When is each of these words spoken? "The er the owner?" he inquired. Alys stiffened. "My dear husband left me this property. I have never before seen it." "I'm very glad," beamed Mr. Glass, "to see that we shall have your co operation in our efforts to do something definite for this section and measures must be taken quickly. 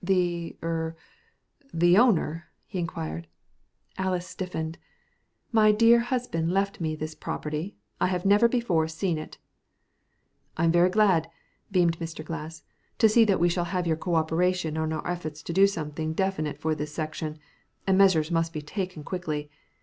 "The 0.03 0.57
er 0.63 0.95
the 1.71 1.95
owner?" 1.95 2.47
he 2.65 2.79
inquired. 2.79 3.27
Alys 3.99 4.25
stiffened. 4.25 4.79
"My 5.51 5.71
dear 5.71 5.99
husband 5.99 6.51
left 6.51 6.81
me 6.81 6.95
this 6.95 7.13
property. 7.13 7.77
I 7.99 8.07
have 8.07 8.25
never 8.25 8.47
before 8.49 8.87
seen 8.87 9.19
it." 9.19 9.37
"I'm 10.57 10.71
very 10.71 10.89
glad," 10.89 11.29
beamed 11.71 11.99
Mr. 11.99 12.25
Glass, 12.25 12.63
"to 12.97 13.07
see 13.07 13.25
that 13.25 13.39
we 13.39 13.47
shall 13.47 13.65
have 13.65 13.85
your 13.85 13.95
co 13.95 14.15
operation 14.15 14.75
in 14.75 14.91
our 14.91 15.07
efforts 15.07 15.43
to 15.43 15.53
do 15.53 15.67
something 15.67 16.13
definite 16.15 16.57
for 16.57 16.73
this 16.73 16.91
section 16.91 17.37
and 17.85 17.95
measures 17.95 18.31
must 18.31 18.53
be 18.53 18.61
taken 18.63 19.03
quickly. 19.03 19.51